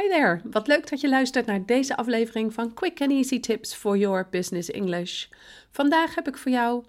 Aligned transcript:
Hi 0.00 0.08
there! 0.08 0.40
Wat 0.50 0.66
leuk 0.66 0.90
dat 0.90 1.00
je 1.00 1.08
luistert 1.08 1.46
naar 1.46 1.66
deze 1.66 1.96
aflevering 1.96 2.54
van 2.54 2.74
Quick 2.74 3.00
and 3.00 3.10
Easy 3.10 3.40
Tips 3.40 3.74
for 3.74 3.96
Your 3.96 4.26
Business 4.30 4.70
English. 4.70 5.26
Vandaag 5.70 6.14
heb 6.14 6.28
ik 6.28 6.36
voor 6.36 6.52
jou 6.52 6.84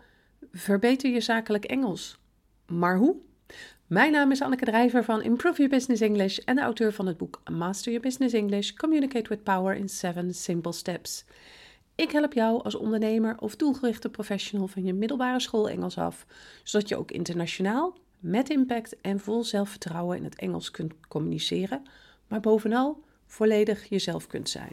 Verbeter 0.51 1.11
je 1.11 1.21
zakelijk 1.21 1.65
Engels. 1.65 2.17
Maar 2.67 2.97
hoe? 2.97 3.15
Mijn 3.87 4.11
naam 4.11 4.31
is 4.31 4.41
Anneke 4.41 4.65
Drijver 4.65 5.03
van 5.03 5.21
Improve 5.21 5.57
Your 5.57 5.69
Business 5.69 6.01
English 6.01 6.37
en 6.37 6.55
de 6.55 6.61
auteur 6.61 6.93
van 6.93 7.07
het 7.07 7.17
boek 7.17 7.41
Master 7.51 7.91
Your 7.91 8.07
Business 8.07 8.33
English: 8.33 8.71
Communicate 8.71 9.29
with 9.29 9.43
Power 9.43 9.75
in 9.75 9.89
7 9.89 10.33
Simple 10.33 10.73
Steps. 10.73 11.25
Ik 11.95 12.11
help 12.11 12.33
jou 12.33 12.63
als 12.63 12.75
ondernemer 12.75 13.37
of 13.39 13.55
doelgerichte 13.55 14.09
professional 14.09 14.67
van 14.67 14.83
je 14.83 14.93
middelbare 14.93 15.39
school 15.39 15.69
Engels 15.69 15.97
af, 15.97 16.25
zodat 16.63 16.89
je 16.89 16.97
ook 16.97 17.11
internationaal, 17.11 17.97
met 18.19 18.49
impact 18.49 19.01
en 19.01 19.19
vol 19.19 19.43
zelfvertrouwen 19.43 20.17
in 20.17 20.23
het 20.23 20.35
Engels 20.35 20.71
kunt 20.71 20.93
communiceren 21.07 21.81
maar 22.31 22.39
bovenal 22.39 23.03
volledig 23.25 23.89
jezelf 23.89 24.27
kunt 24.27 24.49
zijn. 24.49 24.71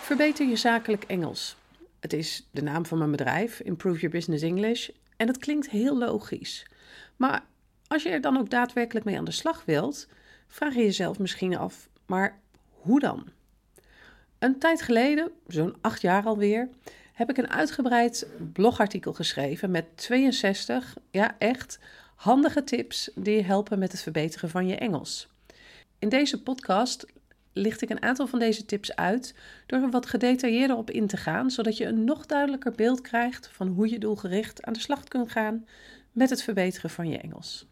Verbeter 0.00 0.46
je 0.46 0.56
zakelijk 0.56 1.04
Engels. 1.04 1.56
Het 2.00 2.12
is 2.12 2.48
de 2.50 2.62
naam 2.62 2.86
van 2.86 2.98
mijn 2.98 3.10
bedrijf, 3.10 3.60
Improve 3.60 3.98
Your 3.98 4.14
Business 4.14 4.42
English, 4.42 4.88
en 5.16 5.26
het 5.26 5.38
klinkt 5.38 5.70
heel 5.70 5.98
logisch. 5.98 6.66
Maar 7.16 7.44
als 7.86 8.02
je 8.02 8.08
er 8.08 8.20
dan 8.20 8.36
ook 8.36 8.50
daadwerkelijk 8.50 9.04
mee 9.04 9.18
aan 9.18 9.24
de 9.24 9.30
slag 9.30 9.64
wilt, 9.64 10.08
vraag 10.46 10.74
je 10.74 10.82
jezelf 10.82 11.18
misschien 11.18 11.56
af, 11.56 11.88
maar 12.06 12.38
hoe 12.70 13.00
dan? 13.00 13.28
Een 14.38 14.58
tijd 14.58 14.82
geleden, 14.82 15.30
zo'n 15.46 15.76
acht 15.80 16.00
jaar 16.00 16.24
alweer, 16.24 16.68
heb 17.16 17.30
ik 17.30 17.36
een 17.36 17.50
uitgebreid 17.50 18.26
blogartikel 18.52 19.12
geschreven 19.12 19.70
met 19.70 19.84
62, 19.94 20.96
ja 21.10 21.36
echt, 21.38 21.78
handige 22.14 22.64
tips 22.64 23.10
die 23.14 23.36
je 23.36 23.42
helpen 23.42 23.78
met 23.78 23.92
het 23.92 24.00
verbeteren 24.00 24.50
van 24.50 24.66
je 24.66 24.76
Engels. 24.76 25.28
In 25.98 26.08
deze 26.08 26.42
podcast 26.42 27.06
licht 27.52 27.82
ik 27.82 27.90
een 27.90 28.02
aantal 28.02 28.26
van 28.26 28.38
deze 28.38 28.64
tips 28.64 28.96
uit 28.96 29.34
door 29.66 29.80
er 29.80 29.90
wat 29.90 30.06
gedetailleerder 30.06 30.76
op 30.76 30.90
in 30.90 31.06
te 31.06 31.16
gaan, 31.16 31.50
zodat 31.50 31.76
je 31.76 31.86
een 31.86 32.04
nog 32.04 32.26
duidelijker 32.26 32.72
beeld 32.72 33.00
krijgt 33.00 33.48
van 33.52 33.68
hoe 33.68 33.90
je 33.90 33.98
doelgericht 33.98 34.62
aan 34.62 34.72
de 34.72 34.80
slag 34.80 35.04
kunt 35.04 35.30
gaan 35.30 35.66
met 36.12 36.30
het 36.30 36.42
verbeteren 36.42 36.90
van 36.90 37.08
je 37.08 37.18
Engels. 37.18 37.66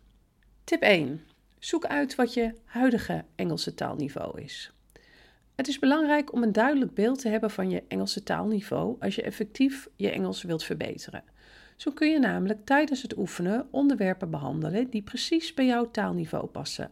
Tip 0.64 0.82
1. 0.82 1.20
Zoek 1.58 1.86
uit 1.86 2.14
wat 2.14 2.34
je 2.34 2.54
huidige 2.64 3.24
Engelse 3.34 3.74
taalniveau 3.74 4.40
is. 4.40 4.73
Het 5.54 5.68
is 5.68 5.78
belangrijk 5.78 6.32
om 6.32 6.42
een 6.42 6.52
duidelijk 6.52 6.94
beeld 6.94 7.18
te 7.20 7.28
hebben 7.28 7.50
van 7.50 7.70
je 7.70 7.82
Engelse 7.88 8.22
taalniveau 8.22 8.96
als 9.00 9.14
je 9.14 9.22
effectief 9.22 9.88
je 9.96 10.10
Engels 10.10 10.42
wilt 10.42 10.64
verbeteren. 10.64 11.22
Zo 11.76 11.90
kun 11.90 12.10
je 12.10 12.18
namelijk 12.18 12.64
tijdens 12.64 13.02
het 13.02 13.16
oefenen 13.16 13.66
onderwerpen 13.70 14.30
behandelen 14.30 14.90
die 14.90 15.02
precies 15.02 15.54
bij 15.54 15.66
jouw 15.66 15.90
taalniveau 15.90 16.46
passen. 16.46 16.90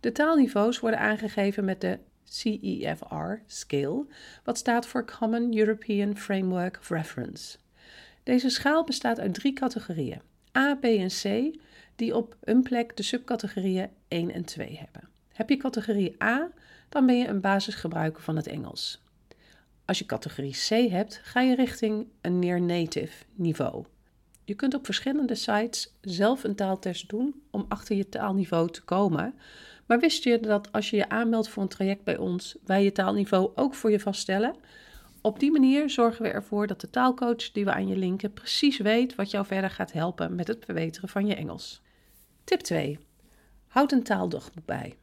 De 0.00 0.12
taalniveaus 0.12 0.80
worden 0.80 1.00
aangegeven 1.00 1.64
met 1.64 1.80
de 1.80 1.98
CEFR 2.24 3.42
scale, 3.46 4.06
wat 4.44 4.58
staat 4.58 4.86
voor 4.86 5.04
Common 5.18 5.58
European 5.58 6.16
Framework 6.16 6.78
of 6.80 6.90
Reference. 6.90 7.58
Deze 8.22 8.48
schaal 8.48 8.84
bestaat 8.84 9.20
uit 9.20 9.34
drie 9.34 9.52
categorieën: 9.52 10.20
A, 10.56 10.74
B 10.74 10.84
en 10.84 11.08
C, 11.08 11.54
die 11.96 12.16
op 12.16 12.36
een 12.40 12.62
plek 12.62 12.96
de 12.96 13.02
subcategorieën 13.02 13.88
1 14.08 14.30
en 14.30 14.44
2 14.44 14.78
hebben. 14.78 15.08
Heb 15.32 15.48
je 15.48 15.56
categorie 15.56 16.22
A, 16.22 16.50
dan 16.94 17.06
ben 17.06 17.18
je 17.18 17.28
een 17.28 17.40
basisgebruiker 17.40 18.22
van 18.22 18.36
het 18.36 18.46
Engels. 18.46 19.02
Als 19.84 19.98
je 19.98 20.06
categorie 20.06 20.56
C 20.68 20.90
hebt, 20.90 21.20
ga 21.22 21.40
je 21.40 21.54
richting 21.54 22.06
een 22.20 22.38
near 22.38 22.60
native 22.60 23.24
niveau. 23.34 23.84
Je 24.44 24.54
kunt 24.54 24.74
op 24.74 24.84
verschillende 24.84 25.34
sites 25.34 25.94
zelf 26.00 26.44
een 26.44 26.54
taaltest 26.54 27.08
doen 27.08 27.42
om 27.50 27.64
achter 27.68 27.96
je 27.96 28.08
taalniveau 28.08 28.70
te 28.70 28.82
komen. 28.84 29.34
Maar 29.86 29.98
wist 29.98 30.24
je 30.24 30.40
dat 30.40 30.72
als 30.72 30.90
je 30.90 30.96
je 30.96 31.08
aanmeldt 31.08 31.48
voor 31.48 31.62
een 31.62 31.68
traject 31.68 32.04
bij 32.04 32.16
ons, 32.16 32.56
wij 32.64 32.84
je 32.84 32.92
taalniveau 32.92 33.50
ook 33.54 33.74
voor 33.74 33.90
je 33.90 34.00
vaststellen? 34.00 34.56
Op 35.20 35.40
die 35.40 35.52
manier 35.52 35.90
zorgen 35.90 36.22
we 36.22 36.28
ervoor 36.28 36.66
dat 36.66 36.80
de 36.80 36.90
taalcoach 36.90 37.52
die 37.52 37.64
we 37.64 37.72
aan 37.72 37.88
je 37.88 37.96
linken 37.96 38.32
precies 38.32 38.78
weet 38.78 39.14
wat 39.14 39.30
jou 39.30 39.46
verder 39.46 39.70
gaat 39.70 39.92
helpen 39.92 40.34
met 40.34 40.48
het 40.48 40.64
verbeteren 40.64 41.08
van 41.08 41.26
je 41.26 41.34
Engels. 41.34 41.82
Tip 42.44 42.60
2. 42.60 42.98
Houd 43.66 43.92
een 43.92 44.02
taaldagboek 44.02 44.66
bij. 44.66 44.96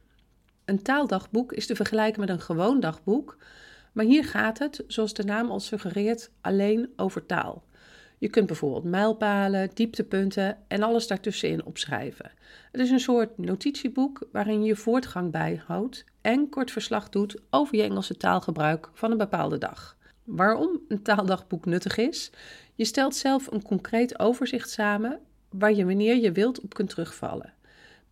Een 0.64 0.82
taaldagboek 0.82 1.52
is 1.52 1.66
te 1.66 1.76
vergelijken 1.76 2.20
met 2.20 2.28
een 2.28 2.40
gewoon 2.40 2.80
dagboek, 2.80 3.36
maar 3.92 4.04
hier 4.04 4.24
gaat 4.24 4.58
het, 4.58 4.84
zoals 4.86 5.14
de 5.14 5.24
naam 5.24 5.50
al 5.50 5.60
suggereert, 5.60 6.30
alleen 6.40 6.92
over 6.96 7.26
taal. 7.26 7.64
Je 8.18 8.28
kunt 8.28 8.46
bijvoorbeeld 8.46 8.84
mijlpalen, 8.84 9.70
dieptepunten 9.74 10.58
en 10.68 10.82
alles 10.82 11.06
daartussenin 11.06 11.64
opschrijven. 11.64 12.30
Het 12.72 12.80
is 12.80 12.90
een 12.90 13.00
soort 13.00 13.38
notitieboek 13.38 14.26
waarin 14.32 14.64
je 14.64 14.76
voortgang 14.76 15.30
bijhoudt 15.30 16.04
en 16.20 16.48
kort 16.48 16.70
verslag 16.70 17.08
doet 17.08 17.40
over 17.50 17.76
je 17.76 17.82
Engelse 17.82 18.16
taalgebruik 18.16 18.88
van 18.92 19.10
een 19.10 19.18
bepaalde 19.18 19.58
dag. 19.58 19.96
Waarom 20.24 20.80
een 20.88 21.02
taaldagboek 21.02 21.64
nuttig 21.64 21.96
is? 21.96 22.30
Je 22.74 22.84
stelt 22.84 23.14
zelf 23.14 23.46
een 23.50 23.62
concreet 23.62 24.18
overzicht 24.18 24.70
samen 24.70 25.20
waar 25.50 25.72
je 25.72 25.86
wanneer 25.86 26.16
je 26.16 26.32
wilt 26.32 26.60
op 26.60 26.74
kunt 26.74 26.88
terugvallen. 26.88 27.52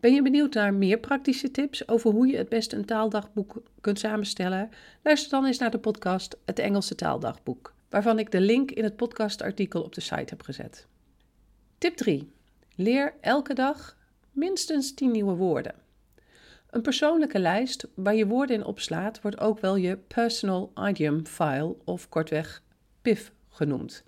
Ben 0.01 0.13
je 0.13 0.21
benieuwd 0.21 0.53
naar 0.53 0.73
meer 0.73 0.99
praktische 0.99 1.51
tips 1.51 1.87
over 1.87 2.11
hoe 2.11 2.27
je 2.27 2.37
het 2.37 2.49
beste 2.49 2.75
een 2.75 2.85
taaldagboek 2.85 3.61
kunt 3.81 3.99
samenstellen? 3.99 4.69
Luister 5.03 5.29
dan 5.29 5.45
eens 5.45 5.57
naar 5.57 5.71
de 5.71 5.79
podcast 5.79 6.37
Het 6.45 6.59
Engelse 6.59 6.95
Taaldagboek, 6.95 7.73
waarvan 7.89 8.19
ik 8.19 8.31
de 8.31 8.41
link 8.41 8.71
in 8.71 8.83
het 8.83 8.95
podcastartikel 8.95 9.83
op 9.83 9.93
de 9.93 10.01
site 10.01 10.25
heb 10.25 10.41
gezet. 10.41 10.87
Tip 11.77 11.95
3. 11.95 12.31
Leer 12.75 13.13
elke 13.19 13.53
dag 13.53 13.97
minstens 14.31 14.93
10 14.93 15.11
nieuwe 15.11 15.35
woorden. 15.35 15.75
Een 16.69 16.81
persoonlijke 16.81 17.39
lijst 17.39 17.87
waar 17.95 18.15
je 18.15 18.27
woorden 18.27 18.55
in 18.55 18.65
opslaat 18.65 19.21
wordt 19.21 19.39
ook 19.39 19.59
wel 19.59 19.75
je 19.75 19.97
Personal 19.97 20.71
Idiom 20.87 21.25
File 21.25 21.75
of 21.83 22.09
kortweg 22.09 22.63
PIF 23.01 23.31
genoemd. 23.49 24.03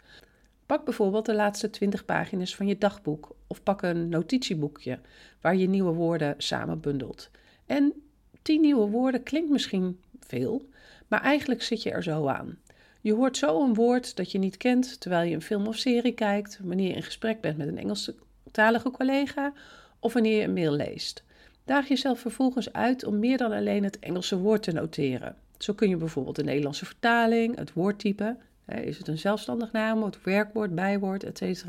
Pak 0.73 0.85
bijvoorbeeld 0.85 1.25
de 1.25 1.34
laatste 1.34 1.69
20 1.69 2.06
pagina's 2.06 2.56
van 2.56 2.67
je 2.67 2.78
dagboek 2.78 3.35
of 3.47 3.63
pak 3.63 3.81
een 3.81 4.09
notitieboekje 4.09 5.00
waar 5.41 5.56
je 5.56 5.67
nieuwe 5.67 5.91
woorden 5.91 6.35
samen 6.38 6.79
bundelt. 6.79 7.29
En 7.66 7.94
10 8.41 8.61
nieuwe 8.61 8.89
woorden 8.89 9.23
klinkt 9.23 9.50
misschien 9.50 10.00
veel, 10.19 10.69
maar 11.07 11.22
eigenlijk 11.22 11.61
zit 11.61 11.84
je 11.84 11.91
er 11.91 12.03
zo 12.03 12.28
aan. 12.28 12.57
Je 13.01 13.13
hoort 13.13 13.38
zo 13.38 13.63
een 13.63 13.73
woord 13.73 14.16
dat 14.16 14.31
je 14.31 14.38
niet 14.38 14.57
kent 14.57 15.00
terwijl 15.00 15.29
je 15.29 15.35
een 15.35 15.41
film 15.41 15.67
of 15.67 15.75
serie 15.75 16.13
kijkt, 16.13 16.59
wanneer 16.63 16.88
je 16.88 16.95
in 16.95 17.03
gesprek 17.03 17.41
bent 17.41 17.57
met 17.57 17.67
een 17.67 17.78
Engelstalige 17.78 18.91
collega 18.91 19.53
of 20.00 20.13
wanneer 20.13 20.38
je 20.38 20.44
een 20.44 20.53
mail 20.53 20.72
leest. 20.72 21.23
Daag 21.66 21.88
jezelf 21.88 22.19
vervolgens 22.19 22.73
uit 22.73 23.05
om 23.05 23.19
meer 23.19 23.38
dan 23.38 23.51
alleen 23.51 23.84
het 23.84 24.00
Engelse 24.00 24.38
woord 24.38 24.63
te 24.63 24.72
noteren. 24.72 25.35
Zo 25.57 25.73
kun 25.73 25.90
je 25.90 25.97
bijvoorbeeld 25.97 26.35
de 26.35 26.44
Nederlandse 26.44 26.85
vertaling, 26.85 27.55
het 27.55 27.73
woordtype, 27.73 28.38
is 28.68 28.97
het 28.97 29.07
een 29.07 29.18
zelfstandig 29.18 29.72
naam, 29.72 30.03
het 30.03 30.24
werkwoord, 30.24 30.75
bijwoord, 30.75 31.24
etc. 31.24 31.63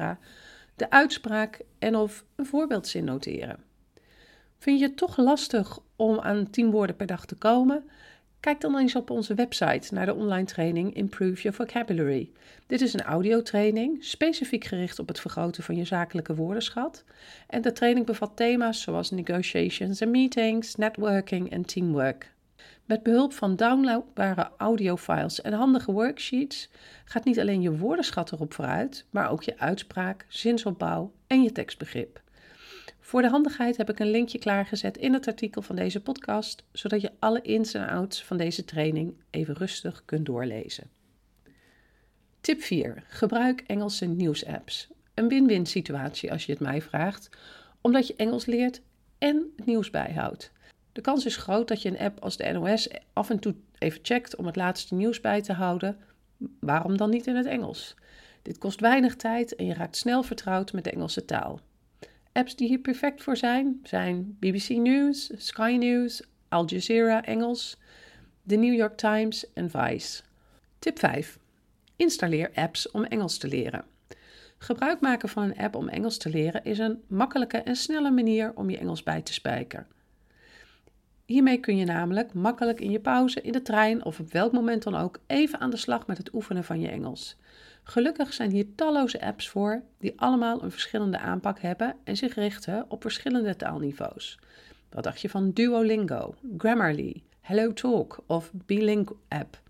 De 0.77 0.91
uitspraak 0.91 1.61
en 1.79 1.97
of 1.97 2.25
een 2.37 2.47
voorbeeldzin 2.47 3.05
noteren. 3.05 3.59
Vind 4.59 4.79
je 4.79 4.87
het 4.87 4.97
toch 4.97 5.17
lastig 5.17 5.79
om 5.97 6.21
aan 6.21 6.51
10 6.51 6.71
woorden 6.71 6.97
per 6.97 7.07
dag 7.07 7.27
te 7.27 7.35
komen? 7.35 7.85
Kijk 8.41 8.61
dan 8.61 8.79
eens 8.79 8.97
op 8.97 9.11
onze 9.11 9.35
website 9.35 9.95
naar 9.95 10.07
de 10.07 10.15
online 10.15 10.45
training 10.45 10.95
Improve 10.95 11.43
Your 11.43 11.57
Vocabulary. 11.57 12.31
Dit 12.67 12.81
is 12.81 12.93
een 12.93 13.03
audiotraining, 13.03 14.05
specifiek 14.05 14.65
gericht 14.65 14.99
op 14.99 15.09
het 15.09 15.21
vergroten 15.21 15.63
van 15.63 15.77
je 15.77 15.85
zakelijke 15.85 16.35
woordenschat. 16.35 17.05
En 17.47 17.63
de 17.63 17.73
training 17.73 18.07
bevat 18.07 18.37
thema's 18.37 18.83
zoals 18.83 19.11
negotiations 19.11 20.01
en 20.01 20.11
meetings, 20.11 20.75
networking 20.75 21.51
en 21.51 21.65
teamwork. 21.65 22.34
Met 22.85 23.03
behulp 23.03 23.33
van 23.33 23.57
downloadbare 23.57 24.51
audiofiles 24.57 25.41
en 25.41 25.53
handige 25.53 25.93
worksheets 25.93 26.71
gaat 27.05 27.25
niet 27.25 27.41
alleen 27.41 27.61
je 27.61 27.77
woordenschat 27.77 28.33
erop 28.33 28.55
vooruit, 28.55 29.07
maar 29.11 29.31
ook 29.31 29.43
je 29.43 29.59
uitspraak, 29.59 30.27
zinsopbouw 30.29 31.13
en 31.27 31.43
je 31.43 31.53
tekstbegrip. 31.53 32.23
Voor 33.01 33.23
de 33.23 33.29
handigheid 33.29 33.77
heb 33.77 33.91
ik 33.91 33.99
een 33.99 34.11
linkje 34.11 34.39
klaargezet 34.39 34.97
in 34.97 35.13
het 35.13 35.27
artikel 35.27 35.63
van 35.63 35.77
deze 35.77 36.01
podcast, 36.01 36.65
zodat 36.73 37.01
je 37.01 37.13
alle 37.19 37.41
ins 37.41 37.75
en 37.75 37.89
outs 37.89 38.25
van 38.25 38.37
deze 38.37 38.65
training 38.65 39.15
even 39.31 39.55
rustig 39.55 40.03
kunt 40.05 40.27
doorlezen. 40.27 40.91
Tip 42.41 42.61
4. 42.61 43.05
Gebruik 43.09 43.61
Engelse 43.67 44.07
nieuwsapps. 44.07 44.89
Een 45.15 45.29
win-win 45.29 45.67
situatie 45.67 46.33
als 46.33 46.47
je 46.47 46.53
het 46.53 46.61
mij 46.61 46.83
vraagt, 46.83 47.29
omdat 47.81 48.07
je 48.07 48.17
Engels 48.17 48.47
leert 48.47 48.81
en 49.19 49.53
het 49.57 49.67
nieuws 49.67 49.91
bijhoudt. 49.91 50.53
De 50.95 51.01
kans 51.01 51.25
is 51.25 51.37
groot 51.37 51.69
dat 51.69 51.83
je 51.83 51.89
een 51.89 51.99
app 51.99 52.21
als 52.21 52.37
de 52.37 52.53
NOS 52.53 52.89
af 53.13 53.31
en 53.31 53.39
toe 53.39 53.55
even 53.79 54.01
checkt 54.03 54.37
om 54.37 54.47
het 54.47 54.57
laatste 54.57 54.95
nieuws 54.95 55.21
bij 55.21 55.43
te 55.43 55.53
houden. 55.53 55.97
Waarom 56.61 56.97
dan 56.97 57.11
niet 57.11 57.27
in 57.27 57.37
het 57.37 57.47
Engels? 57.47 57.95
Dit 58.43 58.59
kost 58.59 58.81
weinig 58.81 59.17
tijd 59.17 59.55
en 59.55 59.67
je 59.67 59.75
raakt 59.75 59.97
snel 59.97 60.23
vertrouwd 60.23 60.73
met 60.73 60.85
de 60.85 60.91
Engelse 60.91 61.25
taal. 61.25 61.61
Apps 62.33 62.57
die 62.57 62.69
hier 62.69 62.79
perfect 62.79 63.23
voor 63.23 63.37
zijn 63.37 63.81
zijn 63.83 64.37
BBC 64.39 64.69
News, 64.69 65.31
Sky 65.37 65.77
News, 65.79 66.23
Al 66.49 66.67
Jazeera 66.67 67.25
Engels, 67.25 67.79
The 68.47 68.57
New 68.57 68.75
York 68.75 68.97
Times 68.97 69.53
en 69.53 69.71
Vice. 69.71 70.23
Tip 70.79 70.99
5. 70.99 71.39
Installeer 71.97 72.51
apps 72.55 72.91
om 72.91 73.05
Engels 73.05 73.39
te 73.39 73.49
leren. 73.49 73.85
Gebruik 74.59 75.01
maken 75.01 75.29
van 75.29 75.43
een 75.43 75.57
app 75.57 75.75
om 75.75 75.89
Engels 75.89 76.17
te 76.17 76.29
leren 76.29 76.65
is 76.65 76.79
een 76.79 77.03
makkelijke 77.07 77.59
en 77.59 77.77
snelle 77.77 78.11
manier 78.11 78.53
om 78.55 78.71
je 78.71 78.79
Engels 78.79 79.03
bij 79.03 79.23
te 79.23 79.33
spijken. 79.33 79.87
Hiermee 81.25 81.59
kun 81.59 81.77
je 81.77 81.85
namelijk 81.85 82.35
makkelijk 82.35 82.81
in 82.81 82.91
je 82.91 83.01
pauze, 83.01 83.41
in 83.41 83.53
de 83.53 83.63
trein 83.63 84.05
of 84.05 84.21
op 84.21 84.33
welk 84.33 84.53
moment 84.53 84.83
dan 84.83 84.95
ook 84.95 85.19
even 85.27 85.61
aan 85.61 85.71
de 85.71 85.77
slag 85.77 86.07
met 86.07 86.19
het 86.19 86.35
oefenen 86.35 86.65
van 86.65 86.81
je 86.81 86.89
Engels. 86.89 87.37
Gelukkig 87.83 88.33
zijn 88.33 88.51
hier 88.51 88.75
talloze 88.75 89.21
apps 89.21 89.49
voor 89.49 89.83
die 89.99 90.13
allemaal 90.17 90.63
een 90.63 90.71
verschillende 90.71 91.19
aanpak 91.19 91.61
hebben 91.61 91.97
en 92.05 92.17
zich 92.17 92.35
richten 92.35 92.85
op 92.89 93.03
verschillende 93.03 93.57
taalniveaus. 93.57 94.39
Wat 94.91 95.05
dacht 95.05 95.21
je 95.21 95.29
van 95.29 95.51
Duolingo, 95.51 96.35
Grammarly, 96.59 97.23
HelloTalk 97.41 98.25
of 98.27 98.51
Belink 98.67 99.11
app? 99.29 99.63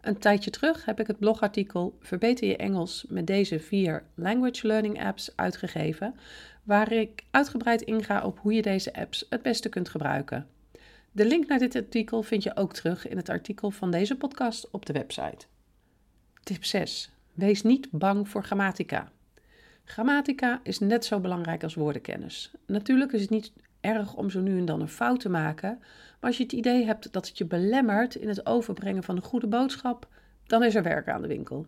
Een 0.00 0.18
tijdje 0.18 0.50
terug 0.50 0.84
heb 0.84 1.00
ik 1.00 1.06
het 1.06 1.18
blogartikel 1.18 1.96
Verbeter 2.00 2.48
je 2.48 2.56
Engels 2.56 3.04
met 3.08 3.26
deze 3.26 3.60
vier 3.60 4.02
language 4.14 4.66
learning 4.66 5.04
apps 5.04 5.36
uitgegeven, 5.36 6.14
waar 6.62 6.92
ik 6.92 7.24
uitgebreid 7.30 7.82
inga 7.82 8.24
op 8.24 8.38
hoe 8.38 8.52
je 8.52 8.62
deze 8.62 8.94
apps 8.94 9.26
het 9.30 9.42
beste 9.42 9.68
kunt 9.68 9.88
gebruiken. 9.88 10.46
De 11.16 11.26
link 11.26 11.46
naar 11.46 11.58
dit 11.58 11.76
artikel 11.76 12.22
vind 12.22 12.42
je 12.42 12.56
ook 12.56 12.72
terug 12.72 13.08
in 13.08 13.16
het 13.16 13.28
artikel 13.28 13.70
van 13.70 13.90
deze 13.90 14.16
podcast 14.16 14.70
op 14.70 14.86
de 14.86 14.92
website. 14.92 15.46
Tip 16.42 16.64
6. 16.64 17.10
Wees 17.32 17.62
niet 17.62 17.88
bang 17.90 18.28
voor 18.28 18.44
grammatica. 18.44 19.12
Grammatica 19.84 20.60
is 20.62 20.78
net 20.78 21.04
zo 21.04 21.20
belangrijk 21.20 21.62
als 21.62 21.74
woordenkennis. 21.74 22.50
Natuurlijk 22.66 23.12
is 23.12 23.20
het 23.20 23.30
niet 23.30 23.52
erg 23.80 24.14
om 24.14 24.30
zo 24.30 24.40
nu 24.40 24.58
en 24.58 24.64
dan 24.64 24.80
een 24.80 24.88
fout 24.88 25.20
te 25.20 25.28
maken, 25.28 25.78
maar 26.20 26.30
als 26.30 26.36
je 26.36 26.42
het 26.42 26.52
idee 26.52 26.84
hebt 26.84 27.12
dat 27.12 27.28
het 27.28 27.38
je 27.38 27.44
belemmert 27.44 28.14
in 28.14 28.28
het 28.28 28.46
overbrengen 28.46 29.02
van 29.02 29.16
een 29.16 29.22
goede 29.22 29.46
boodschap, 29.46 30.08
dan 30.46 30.62
is 30.62 30.74
er 30.74 30.82
werk 30.82 31.08
aan 31.08 31.22
de 31.22 31.28
winkel. 31.28 31.66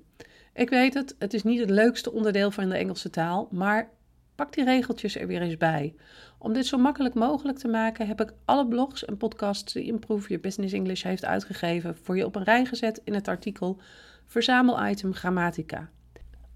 Ik 0.55 0.71
weet 0.71 0.95
het, 0.95 1.15
het 1.19 1.35
is 1.35 1.43
niet 1.43 1.61
het 1.61 1.71
leukste 1.71 2.12
onderdeel 2.12 2.50
van 2.50 2.69
de 2.69 2.77
Engelse 2.77 3.11
taal, 3.11 3.49
maar 3.50 3.91
pak 4.38 4.52
die 4.52 4.64
regeltjes 4.64 5.17
er 5.17 5.26
weer 5.26 5.43
eens 5.43 5.56
bij. 5.56 5.94
Om 6.38 6.52
dit 6.52 6.67
zo 6.67 6.79
makkelijk 6.79 7.14
mogelijk 7.14 7.58
te 7.58 7.69
maken, 7.69 8.06
heb 8.06 8.20
ik 8.20 8.32
alle 8.44 8.69
blogs 8.69 9.05
en 9.05 9.17
podcasts 9.17 9.73
die 9.73 9.85
Improve 9.85 10.29
Your 10.29 10.43
Business 10.43 10.75
English 10.75 11.02
heeft 11.02 11.25
uitgegeven 11.25 11.96
voor 12.02 12.17
je 12.17 12.25
op 12.25 12.37
een 12.37 12.44
rij 12.44 12.64
gezet 12.64 13.00
in 13.05 13.14
het 13.14 13.29
artikel 13.29 13.81
Verzamel-item 14.26 15.14
Grammatica. 15.14 15.90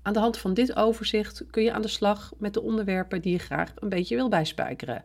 Aan 0.02 0.12
de 0.12 0.18
hand 0.18 0.38
van 0.38 0.54
dit 0.54 0.76
overzicht 0.76 1.44
kun 1.50 1.62
je 1.62 1.72
aan 1.72 1.82
de 1.82 1.88
slag 1.88 2.32
met 2.38 2.54
de 2.54 2.62
onderwerpen 2.62 3.20
die 3.20 3.32
je 3.32 3.38
graag 3.38 3.72
een 3.74 3.88
beetje 3.88 4.14
wil 4.14 4.28
bijspijkeren. 4.28 5.04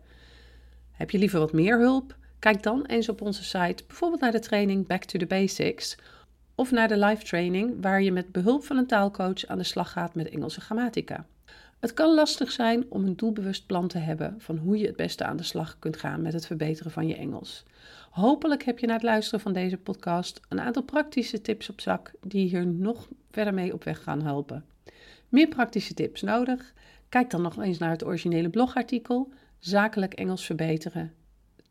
Heb 0.92 1.12
je 1.12 1.18
liever 1.18 1.40
wat 1.40 1.54
meer 1.54 1.80
hulp? 1.80 2.16
Kijk 2.40 2.64
dan 2.64 2.86
eens 2.86 3.10
op 3.10 3.22
onze 3.22 3.44
site, 3.44 3.84
bijvoorbeeld 3.88 4.22
naar 4.22 4.32
de 4.32 4.40
training 4.40 4.88
Back 4.88 5.04
to 5.04 5.20
the 5.20 5.26
Basics 5.26 5.98
of 6.56 6.72
naar 6.72 6.88
de 6.88 6.98
live 6.98 7.24
training 7.24 7.82
waar 7.82 8.02
je 8.02 8.12
met 8.12 8.32
behulp 8.32 8.64
van 8.64 8.78
een 8.78 8.88
taalcoach 8.88 9.46
aan 9.46 9.58
de 9.58 9.64
slag 9.64 9.92
gaat 9.92 10.16
met 10.16 10.30
Engelse 10.30 10.62
grammatica. 10.62 11.26
Het 11.80 11.94
kan 11.94 12.14
lastig 12.14 12.52
zijn 12.52 12.86
om 12.90 13.06
een 13.06 13.16
doelbewust 13.16 13.66
plan 13.66 13.88
te 13.88 13.98
hebben 13.98 14.36
van 14.38 14.58
hoe 14.58 14.78
je 14.78 14.86
het 14.86 14.96
beste 14.96 15.24
aan 15.24 15.38
de 15.38 15.44
slag 15.44 15.80
kunt 15.80 15.98
gaan 15.98 16.22
met 16.22 16.34
het 16.34 16.46
verbeteren 16.46 16.92
van 16.92 17.08
je 17.08 17.16
Engels. 17.16 17.64
Hopelijk 18.10 18.64
heb 18.64 18.80
je 18.80 18.88
na 18.88 18.94
het 18.94 19.04
luisteren 19.04 19.40
van 19.40 19.54
deze 19.54 19.78
podcast 19.78 20.40
een 20.50 20.60
aantal 20.60 20.84
praktische 20.84 21.42
tips 21.42 21.70
op 21.70 21.82
zak 21.82 22.12
die 22.22 22.48
hier 22.48 22.68
nog 22.68 23.08
verder 23.30 23.54
mee 23.54 23.74
op 23.74 23.84
weg 23.84 24.04
gaan 24.04 24.22
helpen. 24.22 24.66
Meer 25.30 25.48
praktische 25.48 25.94
tips 25.94 26.22
nodig? 26.22 26.74
Kijk 27.10 27.30
dan 27.30 27.42
nog 27.42 27.62
eens 27.62 27.78
naar 27.78 27.92
het 27.92 28.06
originele 28.06 28.50
blogartikel 28.50 29.32
Zakelijk 29.60 30.14
Engels 30.14 30.46
verbeteren 30.46 31.14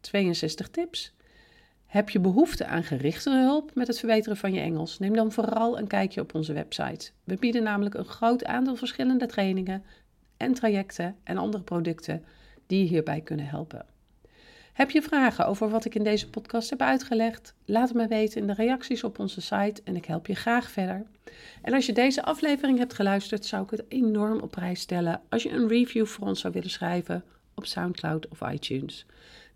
62 0.00 0.68
tips. 0.68 1.14
Heb 1.86 2.10
je 2.10 2.20
behoefte 2.20 2.66
aan 2.66 2.84
gerichtere 2.84 3.36
hulp 3.36 3.74
met 3.74 3.86
het 3.86 3.98
verbeteren 3.98 4.36
van 4.36 4.52
je 4.52 4.60
Engels? 4.60 4.98
Neem 4.98 5.14
dan 5.14 5.32
vooral 5.32 5.78
een 5.78 5.86
kijkje 5.86 6.20
op 6.20 6.34
onze 6.34 6.52
website. 6.52 7.10
We 7.24 7.36
bieden 7.36 7.62
namelijk 7.62 7.94
een 7.94 8.04
groot 8.04 8.44
aantal 8.44 8.76
verschillende 8.76 9.26
trainingen 9.26 9.84
en 10.36 10.54
trajecten 10.54 11.16
en 11.24 11.38
andere 11.38 11.62
producten 11.62 12.24
die 12.66 12.82
je 12.82 12.88
hierbij 12.88 13.20
kunnen 13.20 13.46
helpen. 13.46 13.86
Heb 14.72 14.90
je 14.90 15.02
vragen 15.02 15.46
over 15.46 15.68
wat 15.68 15.84
ik 15.84 15.94
in 15.94 16.04
deze 16.04 16.30
podcast 16.30 16.70
heb 16.70 16.80
uitgelegd? 16.80 17.54
Laat 17.64 17.88
het 17.88 17.96
me 17.96 18.06
weten 18.06 18.40
in 18.40 18.46
de 18.46 18.54
reacties 18.54 19.04
op 19.04 19.18
onze 19.18 19.40
site 19.40 19.80
en 19.84 19.96
ik 19.96 20.04
help 20.04 20.26
je 20.26 20.34
graag 20.34 20.70
verder. 20.70 21.06
En 21.62 21.72
als 21.72 21.86
je 21.86 21.92
deze 21.92 22.22
aflevering 22.22 22.78
hebt 22.78 22.94
geluisterd, 22.94 23.44
zou 23.44 23.62
ik 23.62 23.70
het 23.70 23.84
enorm 23.88 24.40
op 24.40 24.50
prijs 24.50 24.80
stellen 24.80 25.20
als 25.28 25.42
je 25.42 25.50
een 25.50 25.68
review 25.68 26.06
voor 26.06 26.26
ons 26.26 26.40
zou 26.40 26.52
willen 26.52 26.70
schrijven 26.70 27.24
op 27.54 27.66
SoundCloud 27.66 28.28
of 28.28 28.40
iTunes. 28.52 29.06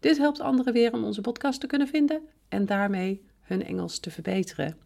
Dit 0.01 0.19
helpt 0.19 0.41
anderen 0.41 0.73
weer 0.73 0.93
om 0.93 1.05
onze 1.05 1.21
podcast 1.21 1.61
te 1.61 1.67
kunnen 1.67 1.89
vinden 1.89 2.23
en 2.49 2.67
daarmee 2.67 3.23
hun 3.41 3.65
Engels 3.65 3.99
te 3.99 4.11
verbeteren. 4.11 4.77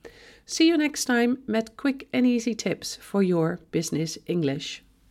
See 0.45 0.67
you 0.67 0.79
next 0.79 1.07
time 1.07 1.39
met 1.47 1.75
quick 1.75 2.07
and 2.11 2.25
easy 2.25 2.55
tips 2.55 2.97
for 3.01 3.25
your 3.25 3.59
business 3.71 4.23
English. 4.23 4.84